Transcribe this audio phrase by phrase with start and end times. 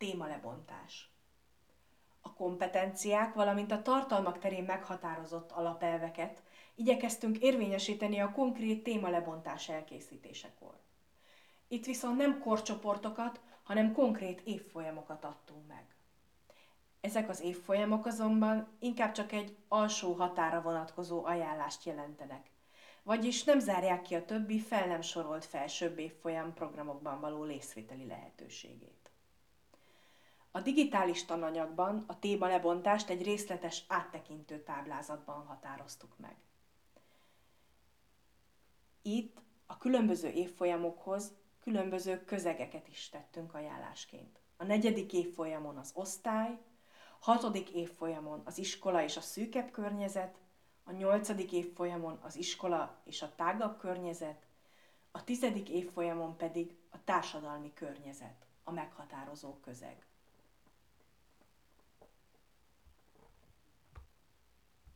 [0.00, 1.10] témalebontás.
[2.20, 6.42] A kompetenciák, valamint a tartalmak terén meghatározott alapelveket
[6.74, 10.78] igyekeztünk érvényesíteni a konkrét témalebontás elkészítésekor.
[11.68, 15.84] Itt viszont nem korcsoportokat, hanem konkrét évfolyamokat adtunk meg.
[17.00, 22.50] Ezek az évfolyamok azonban inkább csak egy alsó határa vonatkozó ajánlást jelentenek,
[23.02, 29.09] vagyis nem zárják ki a többi fel nem sorolt felsőbb évfolyam programokban való részvételi lehetőségét.
[30.50, 36.36] A digitális tananyagban a téma lebontást egy részletes áttekintő táblázatban határoztuk meg.
[39.02, 44.40] Itt a különböző évfolyamokhoz különböző közegeket is tettünk ajánlásként.
[44.56, 46.58] A negyedik évfolyamon az osztály,
[47.18, 50.38] hatodik évfolyamon az iskola és a szűkebb környezet,
[50.84, 54.46] a nyolcadik évfolyamon az iskola és a tágabb környezet,
[55.10, 60.06] a tizedik évfolyamon pedig a társadalmi környezet, a meghatározó közeg.